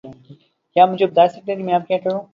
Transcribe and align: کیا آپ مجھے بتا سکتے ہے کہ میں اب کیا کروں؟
کیا 0.03 0.83
آپ 0.83 0.89
مجھے 0.89 1.05
بتا 1.05 1.27
سکتے 1.27 1.51
ہے 1.51 1.57
کہ 1.57 1.63
میں 1.63 1.73
اب 1.73 1.87
کیا 1.87 1.97
کروں؟ 1.97 2.21